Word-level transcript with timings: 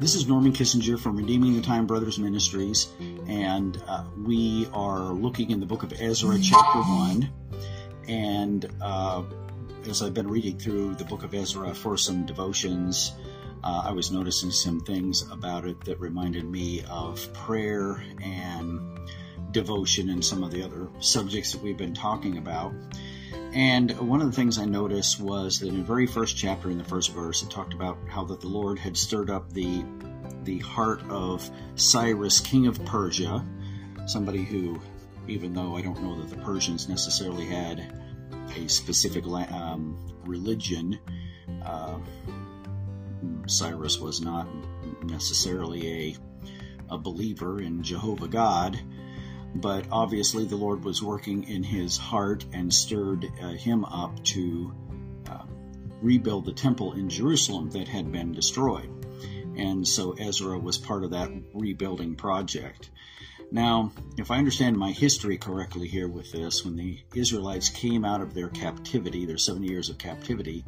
This 0.00 0.14
is 0.14 0.26
Norman 0.26 0.52
Kissinger 0.54 0.98
from 0.98 1.14
Redeeming 1.14 1.56
the 1.56 1.60
Time 1.60 1.86
Brothers 1.86 2.18
Ministries, 2.18 2.88
and 3.28 3.76
uh, 3.86 4.04
we 4.16 4.66
are 4.72 5.12
looking 5.12 5.50
in 5.50 5.60
the 5.60 5.66
book 5.66 5.82
of 5.82 5.92
Ezra, 5.92 6.38
chapter 6.40 6.78
1. 6.78 7.30
And 8.08 8.66
uh, 8.80 9.22
as 9.86 10.00
I've 10.00 10.14
been 10.14 10.28
reading 10.28 10.58
through 10.58 10.94
the 10.94 11.04
book 11.04 11.22
of 11.22 11.34
Ezra 11.34 11.74
for 11.74 11.98
some 11.98 12.24
devotions, 12.24 13.12
uh, 13.62 13.82
I 13.84 13.92
was 13.92 14.10
noticing 14.10 14.50
some 14.50 14.80
things 14.80 15.30
about 15.30 15.66
it 15.66 15.78
that 15.84 16.00
reminded 16.00 16.46
me 16.46 16.82
of 16.88 17.30
prayer 17.34 18.02
and 18.22 18.80
devotion 19.50 20.08
and 20.08 20.24
some 20.24 20.42
of 20.42 20.50
the 20.50 20.62
other 20.62 20.88
subjects 21.00 21.52
that 21.52 21.62
we've 21.62 21.76
been 21.76 21.92
talking 21.92 22.38
about. 22.38 22.72
And 23.52 23.90
one 23.98 24.20
of 24.20 24.26
the 24.26 24.36
things 24.36 24.58
I 24.58 24.64
noticed 24.64 25.20
was 25.20 25.58
that 25.60 25.68
in 25.68 25.78
the 25.78 25.84
very 25.84 26.06
first 26.06 26.36
chapter, 26.36 26.70
in 26.70 26.78
the 26.78 26.84
first 26.84 27.12
verse, 27.12 27.42
it 27.42 27.50
talked 27.50 27.74
about 27.74 27.98
how 28.08 28.24
that 28.24 28.40
the 28.40 28.48
Lord 28.48 28.78
had 28.78 28.96
stirred 28.96 29.30
up 29.30 29.52
the 29.52 29.84
the 30.44 30.58
heart 30.60 31.02
of 31.10 31.48
Cyrus, 31.74 32.40
king 32.40 32.66
of 32.66 32.82
Persia, 32.86 33.44
somebody 34.06 34.42
who, 34.42 34.80
even 35.28 35.52
though 35.52 35.76
I 35.76 35.82
don't 35.82 36.02
know 36.02 36.18
that 36.20 36.30
the 36.30 36.42
Persians 36.42 36.88
necessarily 36.88 37.44
had 37.44 37.92
a 38.56 38.68
specific 38.68 39.26
um, 39.26 39.98
religion, 40.24 40.98
uh, 41.62 41.98
Cyrus 43.46 43.98
was 43.98 44.20
not 44.20 44.48
necessarily 45.04 45.92
a 45.92 46.16
a 46.90 46.98
believer 46.98 47.60
in 47.60 47.82
Jehovah 47.82 48.28
God 48.28 48.80
but 49.54 49.84
obviously 49.90 50.44
the 50.44 50.56
Lord 50.56 50.84
was 50.84 51.02
working 51.02 51.44
in 51.44 51.62
his 51.62 51.96
heart 51.96 52.44
and 52.52 52.72
stirred 52.72 53.26
uh, 53.42 53.50
him 53.52 53.84
up 53.84 54.22
to 54.24 54.72
uh, 55.28 55.44
rebuild 56.00 56.44
the 56.44 56.52
temple 56.52 56.92
in 56.92 57.08
Jerusalem 57.08 57.70
that 57.70 57.88
had 57.88 58.12
been 58.12 58.32
destroyed. 58.32 58.90
And 59.56 59.86
so 59.86 60.12
Ezra 60.12 60.58
was 60.58 60.78
part 60.78 61.04
of 61.04 61.10
that 61.10 61.30
rebuilding 61.52 62.14
project. 62.14 62.90
Now, 63.52 63.90
if 64.16 64.30
I 64.30 64.38
understand 64.38 64.76
my 64.76 64.92
history 64.92 65.36
correctly 65.36 65.88
here 65.88 66.06
with 66.06 66.30
this, 66.30 66.64
when 66.64 66.76
the 66.76 67.00
Israelites 67.14 67.68
came 67.68 68.04
out 68.04 68.20
of 68.20 68.32
their 68.32 68.48
captivity, 68.48 69.26
their 69.26 69.38
70 69.38 69.66
years 69.66 69.90
of 69.90 69.98
captivity, 69.98 70.64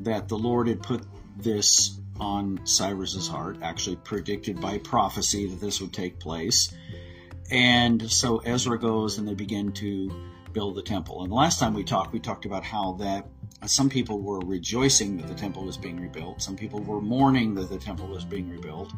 that 0.00 0.28
the 0.28 0.38
Lord 0.38 0.68
had 0.68 0.82
put 0.82 1.02
this 1.36 1.98
on 2.18 2.60
Cyrus's 2.64 3.28
heart, 3.28 3.58
actually 3.60 3.96
predicted 3.96 4.60
by 4.60 4.78
prophecy 4.78 5.46
that 5.46 5.60
this 5.60 5.80
would 5.80 5.92
take 5.92 6.18
place 6.18 6.72
and 7.50 8.10
so 8.10 8.38
Ezra 8.38 8.78
goes 8.78 9.18
and 9.18 9.28
they 9.28 9.34
begin 9.34 9.72
to 9.72 10.10
build 10.52 10.76
the 10.76 10.82
temple. 10.82 11.22
And 11.22 11.30
the 11.30 11.34
last 11.34 11.58
time 11.58 11.74
we 11.74 11.84
talked, 11.84 12.12
we 12.12 12.20
talked 12.20 12.46
about 12.46 12.64
how 12.64 12.92
that 13.00 13.26
some 13.66 13.88
people 13.88 14.20
were 14.20 14.40
rejoicing 14.40 15.16
that 15.16 15.26
the 15.26 15.34
temple 15.34 15.64
was 15.64 15.76
being 15.76 16.00
rebuilt. 16.00 16.42
Some 16.42 16.56
people 16.56 16.80
were 16.80 17.00
mourning 17.00 17.54
that 17.54 17.70
the 17.70 17.78
temple 17.78 18.06
was 18.06 18.24
being 18.24 18.50
rebuilt. 18.50 18.92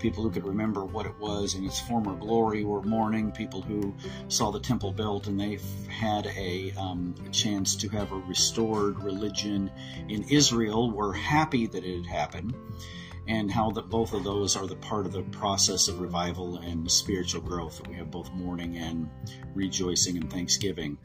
People 0.00 0.24
who 0.24 0.30
could 0.30 0.44
remember 0.44 0.84
what 0.84 1.06
it 1.06 1.18
was 1.18 1.54
in 1.54 1.64
its 1.64 1.80
former 1.80 2.14
glory 2.14 2.64
were 2.64 2.82
mourning. 2.82 3.30
People 3.30 3.62
who 3.62 3.94
saw 4.28 4.50
the 4.50 4.60
temple 4.60 4.92
built 4.92 5.26
and 5.28 5.38
they 5.38 5.58
had 5.88 6.26
a, 6.36 6.72
um, 6.76 7.14
chance 7.32 7.76
to 7.76 7.88
have 7.88 8.12
a 8.12 8.16
restored 8.16 9.02
religion 9.02 9.70
in 10.08 10.24
Israel 10.24 10.90
were 10.90 11.12
happy 11.12 11.66
that 11.66 11.84
it 11.84 12.04
had 12.04 12.06
happened 12.06 12.54
and 13.28 13.52
how 13.52 13.70
that 13.70 13.90
both 13.90 14.14
of 14.14 14.24
those 14.24 14.56
are 14.56 14.66
the 14.66 14.74
part 14.76 15.04
of 15.04 15.12
the 15.12 15.22
process 15.22 15.86
of 15.86 16.00
revival 16.00 16.56
and 16.58 16.90
spiritual 16.90 17.42
growth 17.42 17.86
we 17.86 17.94
have 17.94 18.10
both 18.10 18.32
mourning 18.32 18.78
and 18.78 19.08
rejoicing 19.54 20.16
and 20.16 20.32
thanksgiving. 20.32 20.96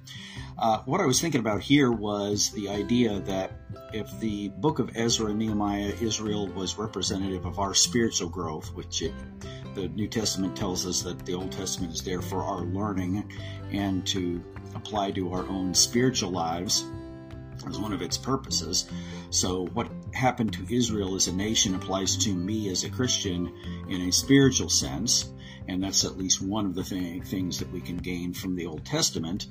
Uh, 0.58 0.80
what 0.86 1.02
I 1.02 1.06
was 1.06 1.20
thinking 1.20 1.42
about 1.42 1.62
here 1.62 1.92
was 1.92 2.52
the 2.52 2.70
idea 2.70 3.20
that 3.22 3.52
if 3.92 4.10
the 4.20 4.50
book 4.50 4.80
of 4.80 4.96
Ezra 4.96 5.28
and 5.28 5.40
Nehemiah, 5.40 5.94
Israel 6.02 6.48
was 6.48 6.78
representative 6.78 7.46
of 7.46 7.60
our 7.60 7.74
spiritual 7.74 8.30
growth, 8.30 8.74
which 8.74 9.02
it, 9.02 9.14
the 9.76 9.90
New 9.90 10.08
Testament 10.08 10.56
tells 10.56 10.86
us 10.86 11.02
that 11.02 11.26
the 11.26 11.34
Old 11.34 11.52
Testament 11.52 11.94
is 11.94 12.02
there 12.04 12.22
for 12.22 12.44
our 12.44 12.62
learning 12.62 13.30
and 13.72 14.06
to 14.08 14.44
apply 14.76 15.12
to 15.12 15.34
our 15.34 15.46
own 15.48 15.74
spiritual 15.74 16.32
lives 16.32 16.86
as 17.68 17.80
one 17.80 17.94
of 17.94 18.02
its 18.02 18.18
purposes. 18.18 18.90
So, 19.30 19.66
what 19.74 19.90
happened 20.14 20.54
to 20.54 20.76
Israel 20.76 21.16
as 21.16 21.28
a 21.28 21.34
nation 21.34 21.76
applies 21.76 22.18
to 22.18 22.34
me 22.34 22.70
as 22.70 22.84
a 22.84 22.90
Christian 22.90 23.52
in 23.90 24.02
a 24.02 24.12
spiritual 24.12 24.70
sense, 24.70 25.30
and 25.68 25.84
that's 25.84 26.06
at 26.06 26.18
least 26.18 26.42
one 26.42 26.66
of 26.66 26.76
the 26.76 26.84
th- 26.84 27.24
things 27.24 27.60
that 27.60 27.72
we 27.72 27.82
can 27.82 27.98
gain 27.98 28.34
from 28.34 28.56
the 28.56 28.66
Old 28.66 28.86
Testament. 28.86 29.48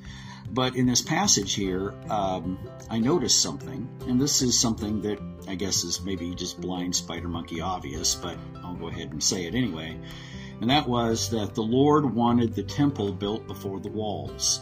But 0.50 0.76
in 0.76 0.86
this 0.86 1.02
passage 1.02 1.54
here, 1.54 1.94
um, 2.10 2.58
I 2.90 2.98
noticed 2.98 3.40
something, 3.40 3.88
and 4.06 4.20
this 4.20 4.42
is 4.42 4.58
something 4.58 5.02
that 5.02 5.18
I 5.48 5.54
guess 5.54 5.84
is 5.84 6.02
maybe 6.02 6.34
just 6.34 6.60
blind 6.60 6.94
spider 6.94 7.28
monkey 7.28 7.60
obvious, 7.60 8.14
but 8.14 8.36
I'll 8.62 8.74
go 8.74 8.88
ahead 8.88 9.12
and 9.12 9.22
say 9.22 9.46
it 9.46 9.54
anyway. 9.54 9.98
And 10.60 10.70
that 10.70 10.88
was 10.88 11.30
that 11.30 11.54
the 11.54 11.62
Lord 11.62 12.14
wanted 12.14 12.54
the 12.54 12.62
temple 12.62 13.12
built 13.12 13.46
before 13.46 13.80
the 13.80 13.88
walls. 13.88 14.60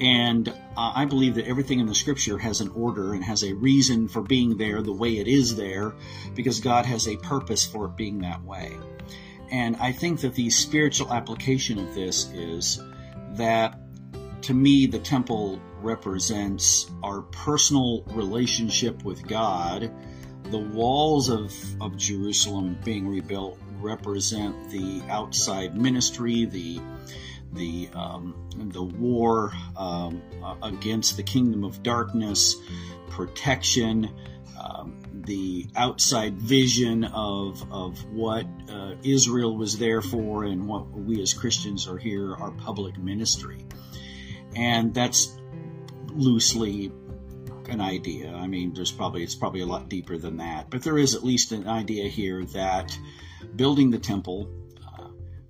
And 0.00 0.48
uh, 0.48 0.52
I 0.76 1.04
believe 1.06 1.34
that 1.34 1.46
everything 1.46 1.80
in 1.80 1.86
the 1.86 1.94
scripture 1.94 2.38
has 2.38 2.60
an 2.60 2.68
order 2.68 3.14
and 3.14 3.24
has 3.24 3.42
a 3.42 3.52
reason 3.54 4.08
for 4.08 4.22
being 4.22 4.56
there 4.56 4.80
the 4.82 4.92
way 4.92 5.18
it 5.18 5.26
is 5.26 5.56
there 5.56 5.94
because 6.34 6.60
God 6.60 6.86
has 6.86 7.08
a 7.08 7.16
purpose 7.16 7.66
for 7.66 7.86
it 7.86 7.96
being 7.96 8.20
that 8.20 8.42
way. 8.44 8.76
And 9.50 9.76
I 9.76 9.92
think 9.92 10.20
that 10.20 10.34
the 10.34 10.50
spiritual 10.50 11.12
application 11.12 11.78
of 11.78 11.94
this 11.94 12.30
is 12.32 12.80
that 13.32 13.78
to 14.42 14.54
me, 14.54 14.86
the 14.86 14.98
temple 14.98 15.60
represents 15.80 16.90
our 17.02 17.22
personal 17.22 18.02
relationship 18.08 19.04
with 19.04 19.26
God. 19.26 19.92
The 20.44 20.58
walls 20.58 21.28
of, 21.28 21.52
of 21.80 21.96
Jerusalem 21.96 22.78
being 22.84 23.08
rebuilt 23.08 23.58
represent 23.80 24.70
the 24.70 25.02
outside 25.08 25.76
ministry, 25.76 26.44
the 26.44 26.80
the 27.52 27.88
um, 27.94 28.34
the 28.56 28.82
war 28.82 29.52
um, 29.76 30.22
against 30.62 31.16
the 31.16 31.22
kingdom 31.22 31.64
of 31.64 31.82
darkness, 31.82 32.56
protection, 33.10 34.10
um, 34.62 35.00
the 35.12 35.66
outside 35.76 36.34
vision 36.34 37.04
of 37.04 37.64
of 37.72 38.04
what 38.12 38.46
uh, 38.70 38.94
Israel 39.02 39.56
was 39.56 39.78
there 39.78 40.02
for, 40.02 40.44
and 40.44 40.66
what 40.66 40.90
we 40.90 41.20
as 41.22 41.32
Christians 41.34 41.88
are 41.88 41.98
here, 41.98 42.34
our 42.34 42.50
public 42.50 42.98
ministry, 42.98 43.64
and 44.54 44.92
that's 44.92 45.36
loosely 46.08 46.92
an 47.68 47.80
idea. 47.80 48.32
I 48.32 48.46
mean, 48.46 48.72
there's 48.74 48.92
probably 48.92 49.22
it's 49.22 49.34
probably 49.34 49.60
a 49.60 49.66
lot 49.66 49.88
deeper 49.88 50.18
than 50.18 50.38
that, 50.38 50.70
but 50.70 50.82
there 50.82 50.98
is 50.98 51.14
at 51.14 51.24
least 51.24 51.52
an 51.52 51.66
idea 51.66 52.08
here 52.08 52.44
that 52.46 52.96
building 53.56 53.90
the 53.90 53.98
temple 53.98 54.50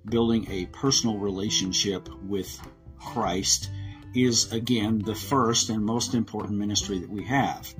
building 0.05 0.49
a 0.49 0.65
personal 0.67 1.17
relationship 1.17 2.09
with 2.23 2.59
Christ 2.99 3.69
is 4.15 4.51
again 4.51 4.99
the 4.99 5.15
first 5.15 5.69
and 5.69 5.83
most 5.85 6.13
important 6.13 6.57
ministry 6.57 6.99
that 6.99 7.09
we 7.09 7.23
have. 7.25 7.73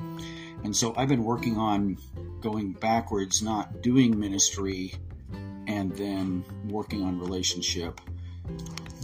And 0.64 0.76
so 0.76 0.94
I've 0.96 1.08
been 1.08 1.24
working 1.24 1.58
on 1.58 1.98
going 2.42 2.74
backwards, 2.74 3.42
not 3.42 3.82
doing 3.82 4.20
ministry 4.20 4.94
and 5.68 5.92
then 5.96 6.44
working 6.68 7.04
on 7.04 7.20
relationship, 7.20 8.02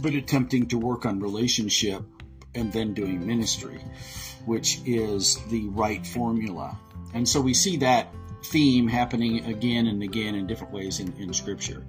but 0.02 0.14
attempting 0.14 0.66
to 0.68 0.78
work 0.78 1.06
on 1.06 1.20
relationship 1.20 2.02
and 2.54 2.72
then 2.72 2.94
doing 2.94 3.26
ministry, 3.26 3.80
which 4.44 4.80
is 4.84 5.38
the 5.48 5.68
right 5.68 6.06
formula. 6.06 6.78
And 7.14 7.28
so 7.28 7.40
we 7.40 7.54
see 7.54 7.78
that 7.78 8.12
theme 8.44 8.88
happening 8.88 9.44
again 9.46 9.86
and 9.86 10.02
again 10.02 10.34
in 10.34 10.46
different 10.46 10.72
ways 10.72 11.00
in, 11.00 11.12
in 11.18 11.32
Scripture. 11.32 11.84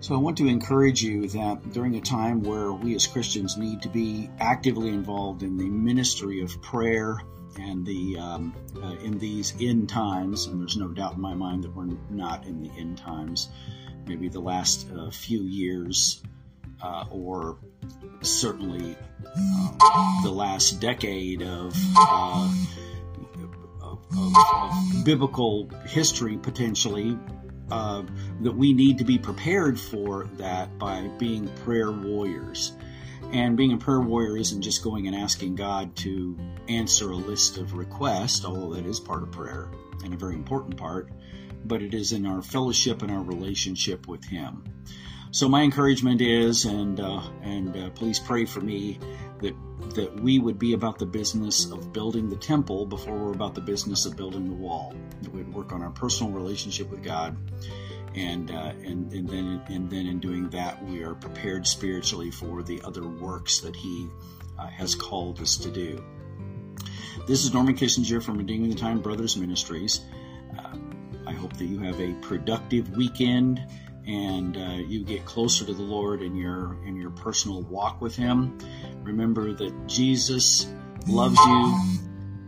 So 0.00 0.14
I 0.14 0.18
want 0.18 0.36
to 0.38 0.46
encourage 0.46 1.02
you 1.02 1.28
that 1.28 1.72
during 1.72 1.96
a 1.96 2.00
time 2.00 2.42
where 2.42 2.72
we 2.72 2.94
as 2.94 3.06
Christians 3.06 3.56
need 3.56 3.82
to 3.82 3.88
be 3.88 4.30
actively 4.38 4.88
involved 4.88 5.42
in 5.42 5.56
the 5.56 5.68
ministry 5.68 6.42
of 6.42 6.62
prayer 6.62 7.18
and 7.58 7.84
the 7.86 8.18
um, 8.18 8.54
uh, 8.82 8.94
in 9.02 9.18
these 9.18 9.54
end 9.60 9.88
times, 9.88 10.46
and 10.46 10.60
there's 10.60 10.76
no 10.76 10.88
doubt 10.88 11.14
in 11.14 11.20
my 11.20 11.34
mind 11.34 11.64
that 11.64 11.74
we're 11.74 11.88
not 12.10 12.46
in 12.46 12.62
the 12.62 12.70
end 12.78 12.98
times. 12.98 13.48
Maybe 14.06 14.28
the 14.28 14.40
last 14.40 14.86
uh, 14.92 15.10
few 15.10 15.42
years, 15.42 16.22
uh, 16.82 17.06
or 17.10 17.58
certainly 18.20 18.96
uh, 19.24 20.22
the 20.22 20.30
last 20.30 20.80
decade 20.80 21.42
of, 21.42 21.74
uh, 21.96 22.54
of, 23.82 24.06
of, 24.16 24.34
of 24.52 25.04
biblical 25.04 25.68
history, 25.86 26.36
potentially 26.36 27.18
uh, 27.70 28.02
that 28.40 28.56
we 28.56 28.72
need 28.72 28.98
to 28.98 29.04
be 29.04 29.18
prepared 29.18 29.78
for 29.78 30.26
that 30.34 30.78
by 30.78 31.02
being 31.18 31.48
prayer 31.64 31.90
warriors. 31.90 32.72
And 33.32 33.56
being 33.56 33.72
a 33.72 33.76
prayer 33.76 34.00
warrior 34.00 34.36
isn't 34.36 34.62
just 34.62 34.84
going 34.84 35.08
and 35.08 35.16
asking 35.16 35.56
God 35.56 35.96
to 35.96 36.38
answer 36.68 37.10
a 37.10 37.16
list 37.16 37.58
of 37.58 37.74
requests, 37.74 38.44
although 38.44 38.74
that 38.74 38.86
is 38.86 39.00
part 39.00 39.22
of 39.22 39.32
prayer 39.32 39.68
and 40.04 40.14
a 40.14 40.16
very 40.16 40.34
important 40.34 40.76
part, 40.76 41.10
but 41.64 41.82
it 41.82 41.92
is 41.92 42.12
in 42.12 42.24
our 42.26 42.42
fellowship 42.42 43.02
and 43.02 43.10
our 43.10 43.22
relationship 43.22 44.06
with 44.06 44.24
Him. 44.24 44.62
So 45.36 45.50
my 45.50 45.60
encouragement 45.60 46.22
is, 46.22 46.64
and 46.64 46.98
uh, 46.98 47.20
and 47.42 47.76
uh, 47.76 47.90
please 47.90 48.18
pray 48.18 48.46
for 48.46 48.62
me 48.62 48.98
that 49.42 49.54
that 49.94 50.18
we 50.18 50.38
would 50.38 50.58
be 50.58 50.72
about 50.72 50.98
the 50.98 51.04
business 51.04 51.70
of 51.70 51.92
building 51.92 52.30
the 52.30 52.36
temple 52.36 52.86
before 52.86 53.18
we're 53.18 53.32
about 53.32 53.54
the 53.54 53.60
business 53.60 54.06
of 54.06 54.16
building 54.16 54.48
the 54.48 54.54
wall. 54.54 54.94
That 55.20 55.34
we'd 55.34 55.52
work 55.52 55.72
on 55.72 55.82
our 55.82 55.90
personal 55.90 56.32
relationship 56.32 56.90
with 56.90 57.02
God, 57.02 57.36
and 58.14 58.50
uh, 58.50 58.72
and 58.82 59.12
and 59.12 59.28
then 59.28 59.62
and 59.68 59.90
then 59.90 60.06
in 60.06 60.20
doing 60.20 60.48
that, 60.50 60.82
we 60.82 61.02
are 61.02 61.14
prepared 61.14 61.66
spiritually 61.66 62.30
for 62.30 62.62
the 62.62 62.80
other 62.82 63.06
works 63.06 63.58
that 63.58 63.76
He 63.76 64.08
uh, 64.58 64.68
has 64.68 64.94
called 64.94 65.42
us 65.42 65.58
to 65.58 65.70
do. 65.70 66.02
This 67.28 67.44
is 67.44 67.52
Norman 67.52 67.74
Kissinger 67.74 68.22
from 68.22 68.38
Redeeming 68.38 68.70
the 68.70 68.76
Time 68.76 69.02
Brothers 69.02 69.36
Ministries. 69.36 70.00
Uh, 70.58 70.78
I 71.26 71.32
hope 71.32 71.52
that 71.58 71.66
you 71.66 71.80
have 71.80 72.00
a 72.00 72.14
productive 72.22 72.96
weekend 72.96 73.60
and 74.06 74.56
uh, 74.56 74.76
you 74.86 75.04
get 75.04 75.24
closer 75.24 75.64
to 75.64 75.72
the 75.72 75.82
Lord 75.82 76.22
in 76.22 76.36
your 76.36 76.76
in 76.84 76.96
your 76.96 77.10
personal 77.10 77.62
walk 77.62 78.00
with 78.00 78.14
Him. 78.14 78.58
Remember 79.02 79.52
that 79.52 79.86
Jesus 79.86 80.66
loves 81.06 81.38
you. 81.38 81.80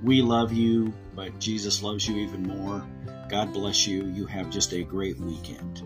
We 0.02 0.22
love 0.22 0.52
you, 0.52 0.92
but 1.14 1.38
Jesus 1.40 1.82
loves 1.82 2.06
you 2.06 2.16
even 2.16 2.44
more. 2.44 2.86
God 3.28 3.52
bless 3.52 3.86
you. 3.86 4.06
You 4.06 4.26
have 4.26 4.50
just 4.50 4.72
a 4.72 4.82
great 4.82 5.18
weekend. 5.18 5.82